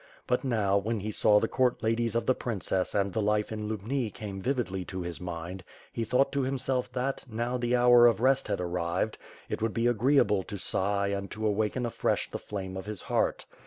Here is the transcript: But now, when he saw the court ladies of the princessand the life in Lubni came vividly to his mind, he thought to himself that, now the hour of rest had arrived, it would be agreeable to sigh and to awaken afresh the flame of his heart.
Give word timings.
But 0.25 0.43
now, 0.43 0.79
when 0.79 1.01
he 1.01 1.11
saw 1.11 1.39
the 1.39 1.47
court 1.47 1.83
ladies 1.83 2.15
of 2.15 2.25
the 2.25 2.33
princessand 2.33 3.13
the 3.13 3.21
life 3.21 3.51
in 3.51 3.69
Lubni 3.69 4.09
came 4.09 4.41
vividly 4.41 4.83
to 4.85 5.01
his 5.03 5.21
mind, 5.21 5.63
he 5.93 6.03
thought 6.03 6.31
to 6.31 6.41
himself 6.41 6.91
that, 6.93 7.23
now 7.29 7.55
the 7.59 7.75
hour 7.75 8.07
of 8.07 8.19
rest 8.19 8.47
had 8.47 8.59
arrived, 8.59 9.19
it 9.47 9.61
would 9.61 9.75
be 9.75 9.85
agreeable 9.85 10.41
to 10.41 10.57
sigh 10.57 11.09
and 11.09 11.29
to 11.29 11.45
awaken 11.45 11.85
afresh 11.85 12.31
the 12.31 12.39
flame 12.39 12.75
of 12.75 12.87
his 12.87 13.03
heart. 13.03 13.45